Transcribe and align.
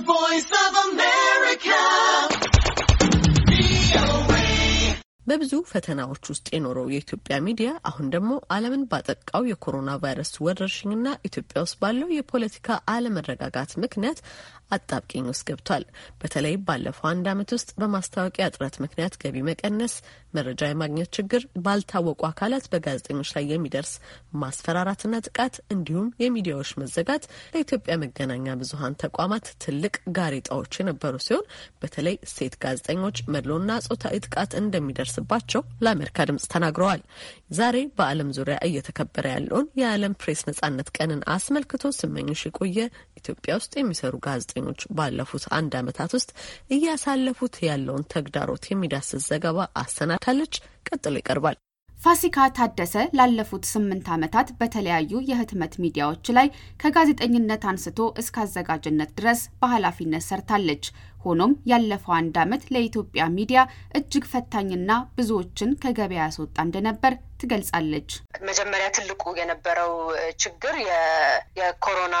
voice 0.00 0.50
of 0.62 0.72
America. 0.86 1.80
በብዙ 5.26 5.52
ፈተናዎች 5.70 6.24
ውስጥ 6.30 6.46
የኖረው 6.52 6.86
የኢትዮጵያ 6.92 7.36
ሚዲያ 7.46 7.68
አሁን 7.90 8.06
ደግሞ 8.14 8.32
ዓለምን 8.54 8.82
ባጠቃው 8.90 9.44
የኮሮና 9.50 9.90
ቫይረስ 10.02 10.32
ወረርሽኝና 10.46 11.06
ኢትዮጵያ 11.28 11.62
ውስጥ 11.64 11.76
ባለው 11.82 12.08
የፖለቲካ 12.16 12.76
አለመረጋጋት 12.94 13.72
ምክንያት 13.84 14.18
አጣብቂኝ 14.70 15.24
ውስጥ 15.30 15.44
ገብቷል። 15.48 15.84
በተለይ 16.20 16.54
ባለፈው 16.66 17.06
አንድ 17.10 17.26
ዓመት 17.32 17.50
ውስጥ 17.56 17.70
በማስታወቂያ 17.80 18.48
እጥረት 18.50 18.76
ምክንያት 18.84 19.14
ገቢ 19.22 19.36
መቀነስ፣ 19.48 19.94
መረጃ 20.34 20.62
የማግኘት 20.68 21.10
ችግር፣ 21.16 21.42
ባልታወቁ 21.64 22.20
አካላት 22.28 22.64
በጋዜጠኞች 22.72 23.30
ላይ 23.36 23.44
የሚደርስ 23.50 23.92
ማስፈራራትና 24.42 25.14
ጥቃት 25.26 25.54
እንዲሁም 25.74 26.08
የሚዲያዎች 26.24 26.70
መዘጋት 26.82 27.24
ለኢትዮጵያ 27.54 27.94
መገናኛ 28.04 28.56
ብዙኃን 28.62 28.98
ተቋማት 29.04 29.46
ትልቅ 29.64 29.94
ጋሬጣዎች 30.16 30.72
የነበሩ 30.80 31.14
ሲሆን 31.26 31.46
በተለይ 31.82 32.16
ሴት 32.34 32.56
ጋዜጠኞች 32.64 33.16
መድሎና 33.34 33.70
ጾታዊ 33.88 34.16
ጥቃት 34.26 34.52
እንደሚደርስባቸው 34.62 35.62
ለአሜሪካ 35.84 36.26
ድምጽ 36.28 36.46
ተናግረዋል። 36.54 37.02
ዛሬ 37.54 37.76
በዓለም 37.98 38.30
ዙሪያ 38.36 38.56
እየተከበረ 38.68 39.26
ያለውን 39.34 39.66
የዓለም 39.80 40.16
ፕሬስ 40.22 40.42
ነጻነት 40.48 40.88
ቀንን 40.96 41.20
አስመልክቶ 41.34 41.84
ስመኝሽ 41.98 42.42
የቆየ 42.46 42.78
ኢትዮጵያ 43.20 43.52
ውስጥ 43.58 43.72
የሚሰሩ 43.76 44.14
ጋዜጠኞች 44.56 44.82
ባለፉት 44.96 45.44
አንድ 45.56 45.72
ዓመታት 45.80 46.10
ውስጥ 46.16 46.30
እያሳለፉት 46.70 47.54
ያለውን 47.68 48.08
ተግዳሮት 48.14 48.64
የሚዳስስ 48.68 49.26
ዘገባ 49.30 49.58
አሰናድታለች። 49.82 50.54
ቀጥሎ 50.88 51.14
ይቀርባል። 51.20 51.56
ፋሲካ 52.04 52.38
ታደሰ 52.56 52.94
ላለፉት 53.18 53.64
ስምንት 53.70 54.06
ዓመታት 54.14 54.48
በተለያዩ 54.58 55.20
የህትመት 55.28 55.74
ሚዲያዎች 55.82 56.26
ላይ 56.36 56.48
ከጋዜጠኝነት 56.82 57.62
አንስቶ 57.70 58.08
እስከ 58.22 58.42
አዘጋጅነት 58.42 59.10
ድረስ 59.18 59.40
በኃላፊነት 59.60 60.24
ሰርታለች። 60.26 60.84
ሆኖም 61.24 61.52
ያለፈው 61.70 62.12
አንድ 62.16 62.34
ዓመት 62.42 62.62
ለኢትዮጵያ 62.74 63.24
ሚዲያ 63.36 63.60
እጅግ 63.98 64.24
ፈታኝና 64.32 64.90
ብዙዎችን 65.18 65.70
ከገበያ 65.82 66.20
ያስወጣ 66.24 66.56
እንደነበር 66.66 67.12
ትገልጻለች። 67.40 68.10
መጀመሪያ 68.48 68.88
ትልቁ 68.96 69.24
የነበረው 69.38 69.94
ችግር 70.44 70.76
የኮሮና 71.60 72.16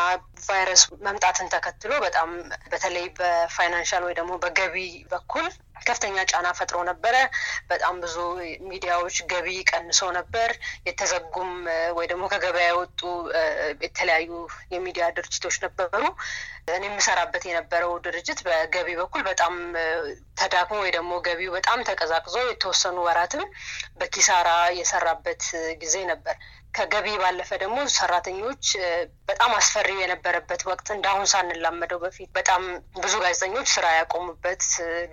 ቫይረስ 0.46 0.84
መምጣትን 1.06 1.52
ተከትሎ 1.54 1.92
በጣም 2.04 2.30
በተለይ 2.72 3.06
በፋይናንሻል 3.18 4.04
ወይ 4.08 4.16
ደግሞ 4.18 4.32
በገቢ 4.42 4.76
በኩል 5.12 5.46
ከፍተኛ 5.82 6.16
ጫና 6.30 6.46
ፈጥሮ 6.58 6.78
ነበረ። 6.88 7.14
በጣም 7.68 7.94
ብዙ 8.04 8.16
ሚዲያዎች 8.68 9.16
ገቢ 9.32 9.48
ቀንሶ 9.70 10.00
ነበር። 10.18 10.50
የተዘጉም 10.88 11.52
ወይ 11.98 12.06
ደግሞ 12.06 12.24
ከገበያ 12.32 12.66
የወጡ 12.70 13.00
የተለያዩ 13.84 14.30
የሚዲያ 14.74 15.06
ድርጅቶች 15.16 15.58
ነበሩ። 15.64 16.02
እኔ 16.70 16.84
የምሰራበት 16.88 17.42
የነበረው 17.46 17.92
ድርጅት 18.04 18.38
በገቢ 18.46 18.88
በኩል 19.00 19.22
በጣም 19.26 19.54
ተዳክሞ 20.36 20.76
ወይ 20.82 20.90
ደግሞ 20.96 21.12
ገቢው 21.26 21.54
በጣም 21.56 21.86
ተቀዛቅዞ 21.88 22.36
የተወሰኑ 22.44 22.96
ወራትም 23.06 23.44
በኪሳራ 24.00 24.50
የሰራበት 24.78 25.42
ጊዜ 25.82 25.96
ነበር። 26.12 26.36
ከገቢ 26.74 27.08
ባለፈ 27.20 27.50
ደግሞ 27.60 27.76
ሰራተኞች 27.96 28.62
በጣም 29.28 29.50
አስፈሪው 29.58 29.98
የነበረበት 30.00 30.62
ወቅት 30.68 30.88
እንዳሁን 30.94 31.28
ሳንላመደው 31.32 31.98
በፊት 32.02 32.28
በጣም 32.38 32.62
ብዙ 32.96 33.12
ጋዜጠኞች 33.24 33.66
ስራ 33.74 33.86
ያቆሙበት 33.96 34.64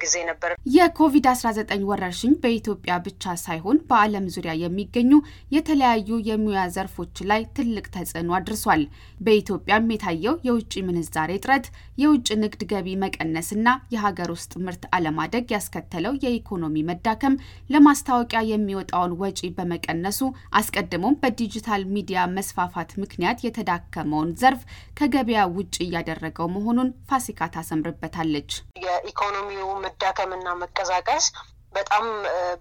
ጊዜ 0.02 0.16
ነበር። 0.30 0.52
የኮቪድ 0.76 1.28
አስራ 1.32 1.50
ዘጠኝ 1.58 1.84
ወረርሽኝ 1.90 2.34
በኢትዮጵያ 2.44 2.96
ብቻ 3.06 3.36
ሳይሆን 3.44 3.80
በዓለም 3.90 4.26
ዙሪያ 4.36 4.56
የሚገኙ 4.64 5.12
የተለያዩ 5.56 6.10
የሙያ 6.30 6.64
ዘርፎች 6.76 7.22
ላይ 7.32 7.44
ትልቅ 7.58 7.86
ተጽዕኖ 7.96 8.32
አድርሷል። 8.40 8.84
በኢትዮጵያም 9.22 9.94
የታየው 9.94 10.36
የውጭ 10.48 10.74
ምንዛሬ 10.88 11.32
እጥረት፣ 11.38 11.68
የውጭ 12.04 12.30
ንግድ 12.44 12.64
ገቢ 12.72 12.98
መቀነስና 13.04 13.68
የሀገር 13.96 14.32
ውስጥ 14.36 14.54
ምርት 14.66 14.84
አለማደግ 15.14 15.46
ያስከተለው 15.54 16.14
የኢኮኖሚ 16.24 16.76
መዳከም 16.90 17.34
ለማስታወቂያ 17.74 18.40
የሚወጣውን 18.50 19.16
ወጪ 19.22 19.40
በመቀነሱ 19.58 20.20
አስቀድሞም 20.60 21.18
በዲጂታል 21.22 21.84
ሚዲያ 21.96 22.20
መስፋፋት 22.36 22.92
ምክንያት 23.02 23.44
የተዳከመውን 23.46 24.30
ዘርፍ 24.42 24.62
ከገበያ 25.00 25.42
ውጭ 25.56 25.76
እያደረገው 25.86 26.48
መሆኑን 26.56 26.92
ፋሲካ 27.10 27.50
ታሰምርበታለች። 27.56 28.52
የኢኮኖሚው 28.86 29.70
መዳከምና 29.86 30.48
መቀዛቀዝ 30.62 31.28
በጣም 31.74 32.06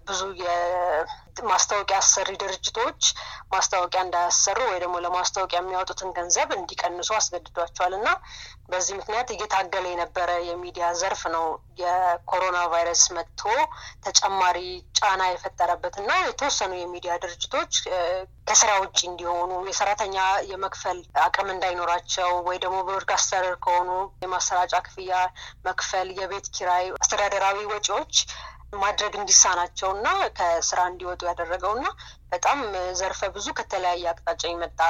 ብዙ 0.06 0.20
የማስታወቂያ 0.42 1.98
አሰሪ 2.02 2.30
ድርጅቶች 2.40 3.00
ማስታወቂያ 3.52 4.00
እንዳያሰሩ 4.04 4.58
ወይ 4.68 4.78
ደግሞ 4.82 4.96
ለማስታወቂያ 5.04 5.60
የሚያወጡትን 5.60 6.10
ገንዘብ 6.16 6.48
እንዲቀንሱ 6.56 7.10
አስገድዷቸዋል። 7.18 7.94
እና 7.98 8.08
በዚህ 8.70 8.94
ምክንያት 8.98 9.28
እየታገለ 9.34 9.84
የነበረ 9.90 10.30
የሚዲያ 10.48 10.88
ዘርፍ 11.00 11.22
ነው 11.34 11.46
የኮሮና 11.80 12.58
ቫይረስ 12.72 13.02
መጥቶ 13.16 13.42
ተጨማሪ 14.06 14.58
ጫና 14.98 15.22
የፈጠረበት 15.30 15.94
እና 16.02 16.10
የተወሰኑ 16.22 16.72
የሚዲያ 16.78 17.12
ድርጅቶች 17.22 17.72
ከስራ 18.48 18.70
ውጭ 18.82 18.98
እንዲሆኑ 19.08 19.50
የሰራተኛ 19.68 20.16
የመክፈል 20.50 20.98
አቅም 21.24 21.48
እንዳይኖራቸው 21.54 22.30
ወይ 22.48 22.58
ደግሞ 22.64 22.78
ብሮድካስተር 22.86 23.46
ከሆኑ 23.64 23.90
የማሰራጫ 24.24 24.74
ክፍያ 24.86 25.12
መክፈል፣ 25.66 26.08
የቤት 26.18 26.48
ኪራይ፣ 26.56 26.86
አስተዳደራዊ 26.98 27.58
ወጪዎች 27.72 28.14
ማድረግ 28.72 29.12
እንዲሳናቸው 29.18 29.88
እና 29.94 30.06
ከስራ 30.38 30.80
እንዲወጡ 30.90 31.20
ያደረገው 31.30 31.72
እና 31.76 31.86
በጣም 32.32 32.58
ዘርፈ 32.98 33.20
ብዙ 33.34 33.46
ከተለያየ 33.58 34.04
አቅጣጫ 34.10 34.42
የመጣ 34.50 34.80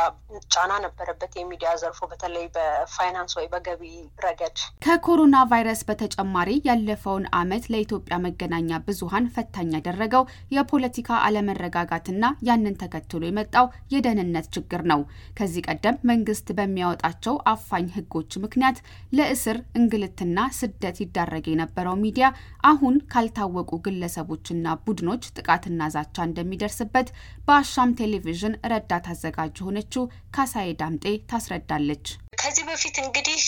ጫና 0.54 0.72
ነበረበት 0.84 1.32
የሚዲያ 1.38 1.70
ዘርፎ 1.80 2.00
በተለይ 2.10 2.44
በፋይናንስ 2.56 3.32
ወይ 3.38 3.46
በገቢ 3.52 3.82
ረገድ። 4.24 4.56
ከኮሮና 4.84 5.36
ቫይረስ 5.50 5.80
በተጨማሪ 5.88 6.50
ያለፈውን 6.68 7.24
ዓመት 7.40 7.64
ለኢትዮጵያ 7.72 8.16
መገናኛ 8.24 8.80
ብዙኃን 8.88 9.30
ፈታኝ 9.36 9.70
ያደረገው 9.78 10.24
የፖለቲካ 10.56 11.08
አለመረጋጋትና 11.26 12.16
ያንን 12.48 12.78
ተከትሎ 12.82 13.22
የመጣው 13.28 13.66
የደህንነት 13.94 14.48
ችግር 14.56 14.84
ነው። 14.92 15.02
ከዚህ 15.40 15.64
ቀደም 15.68 15.98
መንግስት 16.10 16.48
በሚያወጣቸው 16.58 17.34
አፋኝ 17.52 17.88
ሕጎች 17.96 18.30
ምክንያት 18.44 18.78
ለእስር 19.12 19.58
እንግልትና 19.80 20.38
ስደት 20.60 21.00
ይዳረግ 21.04 21.46
የነበረው 21.50 21.98
ሚዲያ 22.04 22.26
አሁን 22.70 22.94
ካልታወቁ 23.12 23.72
ግለሰቦችና 23.84 24.48
ቡድኖች 24.84 25.24
ጥቃትና 25.36 25.66
ዛቻ 25.94 26.16
እንደሚደርስበት 26.28 27.08
በአሻም 27.46 27.94
ቴሌቪዥን 28.00 28.54
ረዳት 28.72 29.06
አዘጋጅ 29.12 29.54
የሆነችው 29.60 30.04
ካሳዬ 30.34 30.68
ዳምጤ 30.80 31.04
ታስረዳለች። 31.30 32.06
ከዚህ 32.40 32.64
በፊት 32.68 32.96
እንግዲህ 33.02 33.40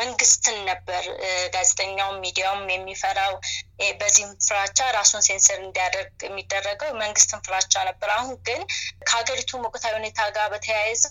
መንግስትን 0.00 0.56
ነበር 0.68 1.04
ጋዜጠኛውም 1.54 2.20
ሚዲያውም 2.24 2.64
የሚፈራው። 2.72 3.34
በዚህም 4.00 4.32
ፍራቻ 4.46 4.78
ራሱን 4.96 5.22
ሴንሰር 5.26 5.58
እንዲያደርግ 5.60 6.12
የሚደረገው 6.26 6.90
መንግስትን 7.00 7.40
ፍራቻ 7.46 7.74
ነበር። 7.88 8.08
አሁን 8.16 8.34
ግን 8.46 8.60
ከሀገሪቱ 9.02 9.60
ወቅታዊ 9.64 9.92
ሁኔታ 9.98 10.20
ጋር 10.36 10.46
በተያያዘ 10.52 11.02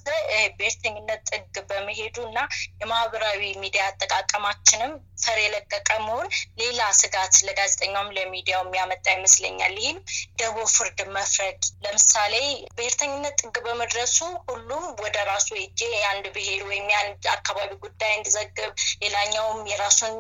ብሔርተኝነት 0.58 1.24
ጥግ 1.32 1.58
በመሄዱ 1.70 2.18
እና 2.28 2.40
የማህበራዊ 2.82 3.42
ሚዲያ 3.64 3.84
አጠቃቀማችንም 3.90 4.94
ፈር 5.24 5.40
የለቀቀ 5.42 5.90
መሆን 6.06 6.28
ሌላ 6.62 6.82
ስጋት 7.00 7.36
ለጋዜጠኛውም 7.48 8.14
ለሚዲያው 8.16 8.64
የሚያመጣ 8.64 9.06
ይመስለኛል። 9.16 9.76
ይህም 9.82 10.00
ደቦ 10.40 10.58
ፍርድ 10.76 11.00
መፍረድ፣ 11.18 11.62
ለምሳሌ 11.86 12.34
ብሔርተኝነት 12.78 13.38
ጥግ 13.44 13.58
በመድረሱ 13.68 14.18
ሁሉም 14.50 14.86
ወደ 15.04 15.18
ራሱ 15.30 15.50
ሄጄ 15.60 15.82
የአንድ 15.96 16.26
ብሔር 16.36 16.64
ወይም 16.70 16.88
የአንድ 17.02 17.26
አካባቢ 17.34 17.72
ጉዳይ 17.84 18.12
እንድዘግብ 18.16 18.72
ሌላኛውም 19.04 19.60
የራሱን 19.70 20.16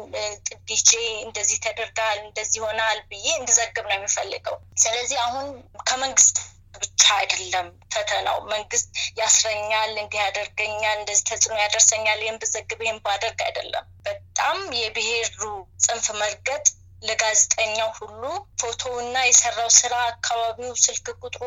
ይዤ 0.71 0.91
እንደዚህ 1.25 1.57
ተደርጋል 1.65 2.17
እንደዚህ 2.21 2.61
ሆናል 2.65 2.99
ብዬ 3.11 3.27
እንድዘግብ 3.37 3.85
ነው 3.89 3.95
የሚፈልገው። 3.97 4.55
ስለዚህ 4.83 5.17
አሁን 5.25 5.45
ከመንግስት 5.89 6.37
ብቻ 6.75 7.03
አይደለም 7.17 7.65
ፈተናው። 7.93 8.37
መንግስት 8.51 8.89
ያስረኛል፣ 9.19 9.91
እንዲህ 10.03 10.19
ያደርገኛል፣ 10.23 10.97
እንደዚህ 10.99 11.25
ተጽዕኖ 11.29 11.57
ያደርሰኛል፣ 11.63 12.19
ይህን 12.23 12.39
ብዘግብ 12.43 12.79
ይህን 12.85 12.99
ባደርግ 13.05 13.41
አይደለም። 13.47 13.85
በጣም 14.07 14.59
የብሔሩ 14.79 15.41
ጽንፍ 15.85 16.07
መርገጥ 16.21 16.65
ለጋዜጠኛው 17.03 17.89
ሁሉ 17.99 18.23
ፎቶውና 18.61 19.15
የሰራው 19.27 19.69
ስራ፣ 19.77 19.93
አካባቢው፣ 20.09 20.73
ስልክ 20.83 21.07
ቁጥሩ፣ 21.21 21.43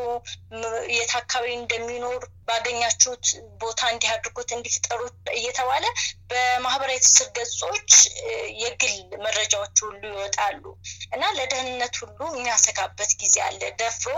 የት 0.95 1.13
አካባቢ 1.21 1.51
እንደሚኖር 1.59 2.23
ባገኛችሁት 2.47 3.25
ቦታ 3.61 3.81
እንዲህ 3.91 4.09
አድርጉት 4.13 4.49
እየተባለ 5.35 5.85
በማህበራዊ 6.31 6.97
ትስስር 7.03 7.29
ገጾች 7.37 7.91
የግል 8.61 8.95
መረጃዎች 9.25 9.75
ሁሉ 9.85 10.01
ይወጣሉ 10.11 10.63
እና 11.15 11.23
ለደህንነት 11.37 11.95
ሁሉ 12.03 12.19
የሚያሰጋበት 12.33 13.13
ጊዜ 13.21 13.37
አለ። 13.47 13.61
ደፍሮ 13.79 14.13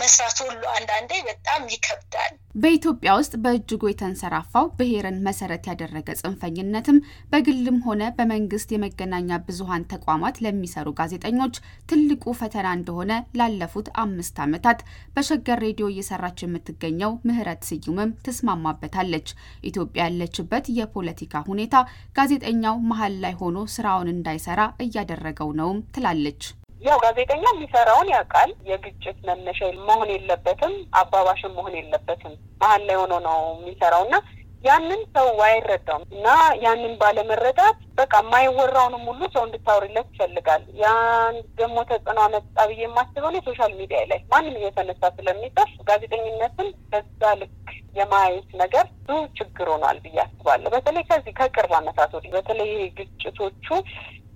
መስራት 0.00 0.38
ሁሉ 0.42 0.62
አንዳንዴ 0.74 1.12
በጣም 1.28 1.62
ይከብዳል። 1.72 2.32
በኢትዮጵያ 2.62 3.10
ውስጥ 3.18 3.34
በእጅጉ 3.44 3.82
የተንሰራፋው 3.88 4.66
ብሔርን 4.78 5.18
መሰረት 5.26 5.64
ያደረገ 5.70 6.08
ጽንፈኝነትም 6.20 6.98
በግልም 7.32 7.78
ሆነ 7.86 8.02
በመንግስት 8.18 8.72
የመገናኛ 8.74 9.38
ብዙኃን 9.46 9.86
ተቋማት 9.92 10.40
ለሚሰሩ 10.44 10.88
ጋዜጠኞች 10.98 11.54
ትልቁ 11.90 12.34
ፈተና 12.40 12.68
እንደሆነ 12.78 13.12
ላለፉት 13.40 13.88
አምስት 14.04 14.38
ዓመታት 14.44 14.80
በሸገር 15.16 15.60
ሬዲዮ 15.66 15.88
እየሰራች 15.90 16.38
የምትገኘው 16.44 17.11
የሆነው 17.14 17.28
ምህረት 17.28 17.62
ስዩምም 17.68 18.10
ትስማማበታለች። 18.24 19.28
ኢትዮጵያ 19.68 20.00
ያለችበት 20.02 20.64
የፖለቲካ 20.78 21.42
ሁኔታ 21.48 21.74
ጋዜጠኛው 22.16 22.76
መሀል 22.90 23.14
ላይ 23.24 23.34
ሆኖ 23.40 23.56
ስራውን 23.74 24.08
እንዳይሰራ 24.12 24.60
እያደረገው 24.84 25.50
ነውም 25.58 25.78
ትላለች። 25.94 26.42
ያው 26.80 26.96
ጋዜጠኛ 27.04 27.44
የሚሰራውን 27.50 28.08
ያውቃል። 28.12 28.50
የግጭት 28.68 29.18
መነሻ 29.26 29.58
መሆን 29.88 30.08
የለበትም፣ 30.14 30.72
አባባሽም 31.00 31.52
መሆን 31.58 31.74
የለበትም። 31.78 32.32
መሀል 32.62 32.82
ላይ 32.88 32.96
ሆኖ 33.02 33.14
ነው 33.26 33.36
የሚሰራው 33.54 34.02
እና 34.06 34.16
ያንን 34.64 35.00
ሰው 35.14 35.28
አይረዳውም 35.44 36.04
እና 36.14 36.26
ያንን 36.64 36.92
ባለመረዳት 37.00 37.78
በቃ 37.98 38.12
የማይወራውንም 38.22 39.02
ሁሉ 39.10 39.22
ሰው 39.34 39.42
እንድታወሪለት 39.46 40.08
ይፈልጋል። 40.12 40.62
ያን 40.82 41.36
ደግሞ 41.60 41.76
ተጽዕኖ 41.90 42.18
አመጣ 42.26 42.66
ብዬ 42.70 42.82
የማስበው 42.84 43.38
social 43.48 43.72
media 43.80 44.00
ላይ 44.10 44.20
ማንም 44.32 44.58
እየተነሳ 44.60 45.10
ስለሚጽፍ 45.16 45.72
ጋዜጠኝነትን 45.88 46.70
በዛ 46.92 47.32
ልክ 47.40 47.56
የማየት 47.96 48.50
ነገር 48.62 48.86
ብዙ 49.00 49.18
ችግር 49.38 49.66
ሆኗል 49.72 49.98
ብዬ 50.04 50.18
አስባለሁ። 50.24 50.70
በተለይ 50.74 51.04
ከዚህ 51.08 51.34
ከቅርብ 51.40 51.72
ዓመታት 51.80 52.12
ወዲህ 52.16 52.32
በተለይ 52.36 52.70
ግጭቶቹ 52.98 53.66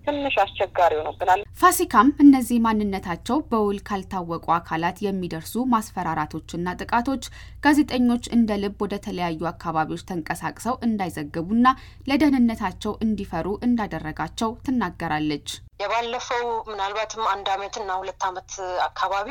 ትንሽ 0.07 0.35
አስቸጋሪ 0.43 0.93
ሆኖብናል። 1.01 1.41
ፋሲካም 1.61 2.09
እነዚህ 2.25 2.59
ማንነታቸው 2.67 3.39
በውል 3.51 3.79
ካልታወቁ 3.89 4.47
አካላት 4.57 4.99
የሚደርሱ 5.05 5.55
ማስፈራራቶችና 5.73 6.77
ጥቃቶች 6.81 7.25
ጋዜጠኞች 7.67 8.25
እንደ 8.37 8.59
ልብ 8.63 8.81
ወደ 8.85 8.97
ተለያዩ 9.07 9.41
አካባቢዎች 9.53 10.07
ተንቀሳቅሰው 10.11 10.77
እንዳይዘግቡና 10.89 11.67
ለደህንነታቸው 12.11 12.95
እንዲፈሩ 13.07 13.47
እንዳደረጋቸው 13.69 14.53
ትናገራለች። 14.67 15.49
የባለፈው 15.81 16.45
ምናልባትም 16.71 17.25
አንድ 17.33 17.49
አመትና 17.55 17.91
ሁለት 18.01 18.23
አመት 18.29 18.53
አካባቢ 18.87 19.31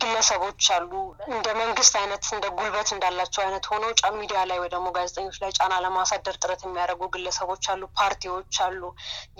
ግለሰቦች 0.00 0.64
አሉ 0.74 0.92
እንደ 1.28 1.46
መንግስት 1.58 1.94
አይነት 2.00 2.24
እንደ 2.34 2.46
ጉልበት 2.56 2.88
እንዳላቸው 2.94 3.40
አይነት 3.44 3.64
ሆነው 3.70 3.90
ሚዲያ 4.16 4.40
ላይ 4.50 4.58
ወይ 4.62 4.70
ደግሞ 4.72 4.86
ጋዜጠኞች 4.96 5.36
ላይ 5.42 5.50
ጫና 5.58 5.74
ለማሳደር 5.84 6.36
ጥረት 6.42 6.62
የሚያደርጉ 6.64 7.02
ግለሰቦች 7.14 7.64
አሉ፣ 7.72 7.82
ፓርቲዎች 7.98 8.56
አሉ፣ 8.66 8.80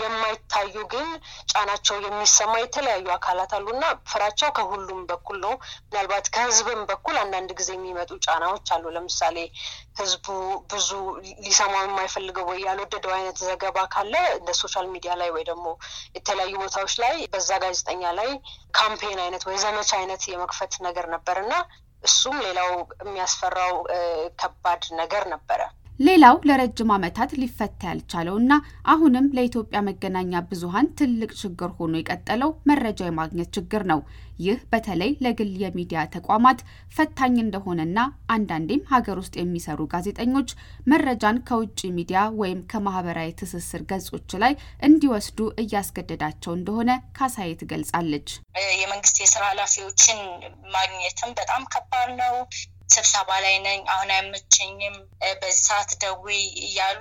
የማይታዩ 0.00 0.74
ግን 0.92 1.08
ጫናቸው 1.52 1.96
የሚሰማ 2.06 2.54
የተለያዩ 2.62 3.06
አካላት 3.16 3.52
አሉ 3.58 3.66
እና 3.74 3.84
ፍራቻው 4.12 4.50
ከሁሉም 4.58 5.00
በኩል 5.10 5.38
ነው። 5.44 5.54
ምናልባት 5.86 6.28
ከህዝብም 6.34 6.82
በኩል 6.90 7.16
አንዳንድ 7.22 7.52
ጊዜ 7.60 7.70
የሚመጡ 7.76 8.10
ጫናዎች 8.26 8.70
አሉ። 8.76 8.84
ለምሳሌ 8.96 9.36
ህዝቡ 10.00 10.26
ብዙ 10.70 10.90
ሊሰማው 11.44 11.84
የማይፈልገው 11.84 12.46
ወይ 12.50 12.60
ያልወደደው 12.66 13.14
አይነት 13.14 13.38
ዘገባ 13.44 13.78
ካለ 13.92 14.14
እንደ 14.38 14.50
social 14.60 14.88
media 14.94 15.12
ላይ 15.20 15.30
ወይ 15.36 15.44
ደግሞ 15.50 15.66
የተለያዩ 16.26 16.54
ቦታዎች 16.62 16.94
ላይ 17.02 17.16
በዛ 17.32 17.50
ጋዜጠኛ 17.62 18.02
ላይ 18.18 18.30
ካምፔን 18.74 19.18
አይነት 19.24 19.42
ወይ 19.48 19.56
ዘመቻ 19.64 19.90
አይነት 19.98 20.22
የመክፈት 20.30 20.72
ነገር 20.86 21.06
ነበር 21.12 21.36
እና 21.42 21.52
እሱም 22.02 22.36
ሌላው 22.46 22.70
የሚያስፈራው 23.02 23.74
ከባድ 24.40 24.82
ነገር 25.00 25.24
ነበረ። 25.32 25.60
ሌላው 25.98 26.36
ለረጅም 26.48 26.90
ዓመታት 26.94 27.30
ሊፈታ 27.40 27.80
ያልቻለው 27.88 28.34
እና 28.40 28.52
አሁንም 28.92 29.30
ለኢትዮጵያ 29.36 29.78
መገናኛ 29.86 30.42
ብዙኃን 30.50 30.88
ትልቅ 30.98 31.30
ችግር 31.40 31.70
ሆኖ 31.78 31.94
የቀጠለው 32.00 32.50
መረጃ 32.70 33.00
የማግኘት 33.06 33.50
ችግር 33.56 33.82
ነው። 33.90 34.00
ይህ 34.40 34.58
በተለይ 34.72 35.10
ለግል 35.24 35.52
የሚዲያ 35.62 36.00
ተቋማት 36.14 36.58
ፈታኝ 36.96 37.34
እንደሆነና 37.42 37.98
አንዳንዴም 38.34 38.82
ሀገር 38.92 39.16
ውስጥ 39.22 39.34
የሚሰሩ 39.38 39.88
ጋዜጠኞች 39.94 40.50
መረጃን 40.92 41.42
ከውጭ 41.48 41.80
ሚዲያ 41.96 42.20
ወይም 42.40 42.60
ከማህበራዊ 42.72 43.32
ትስስር 43.40 43.82
ገጾች 43.92 44.30
ላይ 44.44 44.54
እንዲወስዱ 44.88 45.48
እያስገደዳቸው 45.62 46.54
እንደሆነ 46.56 46.90
ካሳዬ 47.18 47.50
ትገልጻለች። 47.62 48.28
የመንግስት 48.76 49.18
የስራ 49.22 49.44
ኃላፊዎችን 49.52 50.20
ማግኘትም 50.76 51.32
በጣም 51.40 51.62
ከባድ 51.74 52.10
ነው። 52.22 52.34
ስብሰባ 52.88 53.30
ላይ 53.44 53.56
ነኝ፣ 53.64 53.80
አሁን 53.92 54.10
አይመቸኝም፣ 54.14 54.96
በዚህ 55.40 55.62
ሰዓት 55.62 55.90
ደውይ 56.02 56.38
እያሉ 56.66 57.00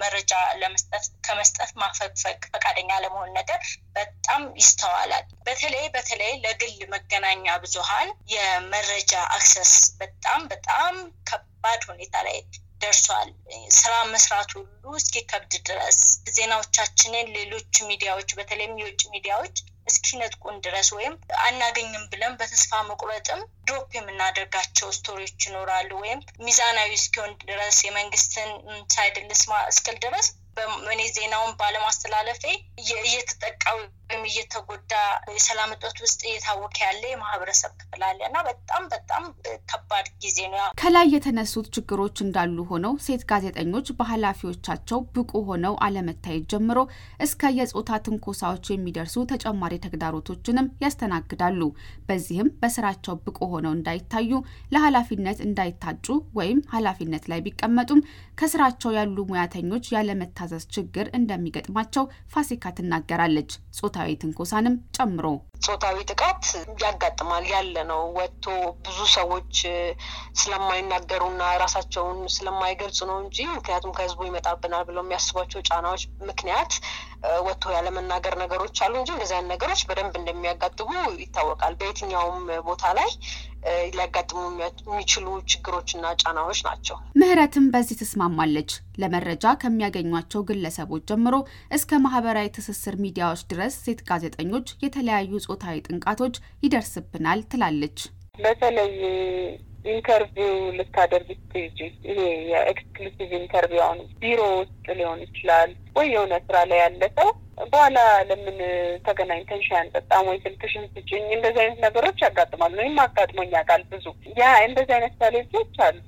መረጃ 0.00 0.32
ለመስጠት 0.60 1.04
ከመስጠት 1.26 1.70
ማፈግፈግ 1.80 2.38
ፈቃደኛ 2.52 2.90
ለመሆን 3.04 3.30
ነገር 3.38 3.60
በጣም 3.96 4.42
ይስተዋላል። 4.60 5.26
በተለይ 5.46 5.86
በተለይ 5.94 6.32
ለግል 6.44 6.74
መገናኛ 6.94 7.56
ብዙኃን 7.64 8.10
የመረጃ 8.34 9.12
access 9.36 9.72
በጣም 10.00 10.42
በጣም 10.52 10.94
ከባድ 11.30 11.80
ሁኔታ 11.90 12.16
ላይ 12.28 12.38
ደርሷል። 12.82 13.30
ስራ 13.78 13.94
መስራት 14.12 14.50
ሁሉ 14.56 14.84
እስኪከብድ 14.98 15.54
ድረስ 15.68 15.98
ዜናዎቻችንን 16.36 17.26
ሌሎች 17.36 17.72
ሚዲያዎች 17.90 18.30
በተለይም 18.38 18.78
የውጭ 18.80 19.02
ሚዲያዎች 19.14 19.56
እስኪነጥቁን 19.90 20.56
ድረስ 20.64 20.88
ወይም 20.96 21.14
አናገኝም 21.44 22.04
ብለን 22.12 22.36
በተስፋ 22.40 22.80
መቁረጥም 22.90 23.40
drop 23.66 23.90
የምናደርጋቸው 23.96 24.90
story 24.96 25.24
ዎች 25.24 25.46
ይኖራሉ። 25.48 25.90
ወይም 26.02 26.20
ሚዛናዊ 26.44 26.90
እስኪሆን 26.98 27.32
ድረስ 27.44 27.78
የመንግስትን 27.86 28.50
side 28.94 29.18
ልስማ 29.30 29.62
እስክል 29.70 29.98
ድረስ 30.04 30.28
እኔ 30.90 31.00
ዜናውን 31.16 31.52
ባለማስተላለፌ 31.60 32.42
እየተጠቃ 33.02 33.64
ወይም 34.10 34.24
እየተጎዳ 34.28 34.92
የሰላም 35.34 35.72
እጦት 35.74 35.98
ውስጥ 36.04 36.20
እየታወቀ 36.26 36.76
ያለ 36.84 37.02
የማህበረሰብ 37.10 37.72
ክፍል 37.80 38.02
አለ 38.06 38.20
እና 38.28 38.38
በጣም 38.48 38.82
በጣም 38.92 39.24
ከባድ 39.70 40.06
ጊዜ 40.24 40.38
ነው። 40.52 40.64
ከላይ 40.80 41.06
የተነሱት 41.14 41.66
ችግሮች 41.76 42.16
እንዳሉ 42.24 42.56
ሆነው 42.70 42.94
ሴት 43.04 43.22
ጋዜጠኞች 43.30 43.88
በኃላፊዎቻቸው 43.98 45.00
ብቁ 45.14 45.42
ሆነው 45.48 45.74
አለመታየት 45.86 46.46
ጀምሮ 46.52 46.78
እስከ 47.26 47.52
የጾታ 47.58 48.00
ትንኮሳዎች 48.06 48.66
የሚደርሱ 48.72 49.16
ተጨማሪ 49.32 49.74
ተግዳሮቶችንም 49.84 50.70
ያስተናግዳሉ። 50.84 51.60
በዚህም 52.08 52.50
በስራቸው 52.60 53.16
ብቁ 53.24 53.38
ሆነው 53.52 53.74
እንዳይታዩ፣ 53.76 54.32
ለኃላፊነት 54.74 55.40
እንዳይታጩ 55.46 56.06
ወይም 56.38 56.60
ኃላፊነት 56.74 57.24
ላይ 57.30 57.42
ቢቀመጡም 57.46 58.04
ከስራቸው 58.40 58.90
ያሉ 58.98 59.16
ሙያተኞች 59.30 59.86
ያለመታዘዝ 59.94 60.66
ችግር 60.74 61.06
እንደሚገጥማቸው 61.18 62.04
ፋሲካ 62.34 62.74
ትናገራለች። 62.76 63.50
ጾታዊ 64.00 64.14
ትንኮሳንም 64.20 64.74
ጨምሮ 64.96 65.26
ጾታዊ 65.64 65.96
ጥቃት 66.10 66.44
ያጋጥማል 66.82 67.44
ያለ 67.50 67.76
ነው። 67.90 68.02
ወጥቶ 68.16 68.44
ብዙ 68.84 68.98
ሰዎች 69.14 69.56
ስለማይናገሩና 70.40 71.42
ራሳቸውን 71.62 72.18
ስለማይገልጹ 72.34 72.98
ነው 73.10 73.18
እንጂ 73.24 73.38
ምክንያቱም 73.50 73.94
ከህዝቡ 73.96 74.20
ይመጣብናል 74.28 74.84
ብለው 74.88 75.04
የሚያስቧቸው 75.04 75.64
ጫናዎች 75.68 76.02
ምክንያት 76.30 76.72
ወጥቶ 77.46 77.72
ያለመናገር 77.76 78.36
ነገሮች 78.42 78.76
አሉ 78.84 78.94
እንጂ 79.00 79.10
አይነት 79.30 79.50
ነገሮች 79.52 79.82
በደንብ 79.88 80.14
እንደሚያጋጥሙ 80.20 80.90
ይታወቃል። 81.20 81.76
በየትኛውም 81.80 82.38
ቦታ 82.68 82.92
ላይ 82.98 83.10
ሊያጋጥሙ 83.90 84.38
የሚችሉ 84.86 85.26
ችግሮችና 85.50 86.12
ጫናዎች 86.22 86.60
ናቸው። 86.66 86.96
ምህረትም 87.20 87.66
በዚህ 87.74 87.98
ትስማማለች። 88.00 88.70
ለመረጃ 89.02 89.54
ከሚያገኟቸው 89.62 90.46
ግለሰቦች 90.50 91.04
ጀምሮ 91.10 91.34
እስከ 91.70 92.00
ማህበራዊ 92.04 92.48
ትስስር 92.56 92.96
ሚዲያዎች 93.04 93.42
ድረስ 93.52 93.76
ሴት 93.84 94.02
ጋዜጠኞች 94.10 94.68
የተለያዩ 94.84 95.32
ጾታዊ 95.46 95.76
ጥቃቶች 95.88 96.36
ይደርስብናል 96.64 97.42
ትላለች። 97.52 97.98
በተለይ 98.38 98.92
interview 99.84 100.54
ልታደርጊ 100.78 101.28
ስትሄጂ 101.36 101.78
ይሄ 102.08 102.18
የ 102.50 102.65
exclusive 102.65 103.30
interview 103.38 103.82
አሁን 103.84 104.00
ቢሮ 104.22 104.40
ውስጥ 104.56 104.86
ሊሆን 104.98 105.20
ይችላል 105.26 105.70
ወይ 105.96 106.08
የሆነ 106.14 106.34
ስራ 106.46 106.56
ላይ 106.70 106.80
ያለ 106.82 107.02
ሰው 107.18 107.30
በኋላ 107.64 107.98
ለምን 108.28 108.58
ተገናኝተን 109.06 109.62
ሻይ 109.66 109.78
አንጠጣም 109.80 110.28
ወይ 110.30 110.38
ስልክሽን 110.44 110.84
ስጭኝ፣ 110.92 111.24
እንደዚህ 111.36 111.60
አይነት 111.64 111.80
ነገሮች 111.84 112.18
ያጋጥማሉ። 112.24 112.76
ወይም 112.80 112.96
አጋጥሞኝ 113.04 113.50
ያውቃል 113.56 113.82
ብዙ 113.90 114.06
ያ 114.38 114.52
እንደዚህ 114.68 114.94
አይነት 114.96 115.14
challenge 115.20 115.57
ኦች 115.57 115.74
አሉ። 115.86 116.06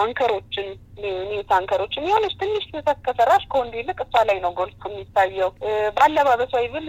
anchor 0.00 0.33
ኦችን 0.33 0.66
news 1.30 1.50
anchor 1.56 1.81
ኦችን 1.81 2.06
የሆነች 2.08 2.34
ትንሽ 2.40 2.64
ስህተት 2.68 2.98
ከሰራሽ 3.06 3.44
ከወንዱ 3.52 3.74
ይልቅ 3.80 3.98
እሷ 4.04 4.24
ላይ 4.28 4.38
ነው 4.44 4.52
ጎልቶ 4.58 4.82
የሚታየው። 4.90 5.50
በአለባበሷ 5.96 6.52
ይብል 6.64 6.86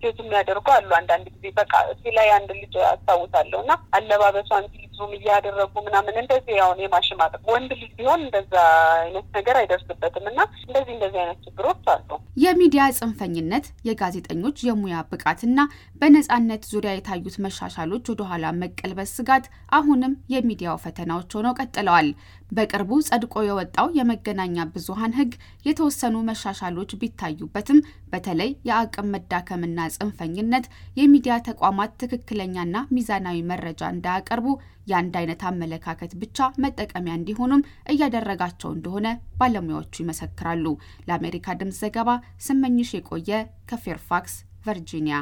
ሴቱ 0.00 0.18
የሚያደርጉ 0.24 0.66
አሉ። 0.76 0.90
አንዳንድ 1.00 1.28
ጊዜ 1.34 1.52
በቃ 1.60 1.72
ላይ 2.16 2.30
አንድ 2.38 2.50
ልጅ 2.58 2.74
አስታውሳለሁ 2.90 3.60
እና 3.64 3.74
አለባበሷን 3.98 4.66
zoom 4.96 5.12
እያደረጉ 5.16 5.74
ምናምን 5.86 6.16
እንደዚህ 6.20 6.56
አሁን 6.64 6.78
የማሸማቀቅ 6.82 7.42
ወንድ 7.50 7.70
ልጅ 7.74 7.90
ቢሆን 7.98 8.20
እንደዛ 8.24 8.54
አይነት 8.98 9.26
ነገር 9.38 9.56
አይደርስበትም 9.60 10.26
እና 10.30 10.40
እንደዚህ 10.66 10.92
እንደዚህ 10.96 11.20
አይነት 11.22 11.40
ችግሮች 11.46 11.84
አሉ። 11.94 12.10
የሚዲያ 12.36 12.84
ጽንፈኝነት፣ 12.96 13.66
የጋዜጠኞች 13.88 14.56
የሙያ 14.66 14.96
ብቃትና 15.10 15.60
በነጻነት 16.00 16.62
ዙሪያ 16.70 16.92
የታዩት 16.94 17.36
መሻሻሎች 17.44 18.08
ወደኋላ 18.12 18.46
መቀልበስ 18.58 19.12
ስጋት 19.18 19.44
አሁንም 19.78 20.18
የሚዲያው 20.34 20.80
ፈተናዎች 20.84 21.36
ሆነው 21.38 21.56
ቀጥለዋል። 21.60 22.08
በቅርቡ 22.50 22.90
ጸድቆ 23.06 23.44
የወጣው 23.44 23.86
የመገናኛ 23.98 24.66
ብዙኃን 24.74 25.16
ሕግ 25.18 25.32
የተወሰኑ 25.68 26.16
መሻሻሎች 26.28 26.90
ቢታዩበትም 27.00 27.78
በተለይ 28.12 28.50
የአቅም 28.68 29.10
መዳከምና 29.14 29.88
ጽንፈኝነት 29.94 30.66
የሚዲያ 30.96 31.36
ተቋማት 31.48 31.96
ትክክለኛና 32.02 32.62
ሚዛናዊ 32.94 33.38
መረጃ 33.50 33.82
እንዳያቀርቡ 33.94 34.46
የአንድ 34.88 35.14
አይነት 35.18 35.42
አመለካከት 35.48 36.12
ብቻ 36.22 36.48
መጠቀሚያ 36.62 37.12
እንዲሆኑም 37.18 37.62
እያደረጋቸው 37.92 38.70
እንደሆነ 38.74 39.06
ባለሙያዎቹ 39.38 39.94
ይመሰክራሉ። 40.02 40.64
ለአሜሪካ 41.06 41.56
ድምፅ 41.60 41.78
ዘገባ 41.82 42.10
ስመኝሽ 42.40 42.90
የቆየ 42.96 43.30
ከፌርፋክስ 43.66 44.34
ቨርጂኒያ 44.66 45.16